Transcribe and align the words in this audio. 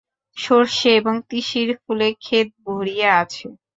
সরষে 0.37 0.89
এবং 0.99 1.15
তিসির 1.29 1.69
ফুলে 1.81 2.07
খেত 2.23 2.47
ভরিয়া 2.65 3.09
আছে। 3.21 3.45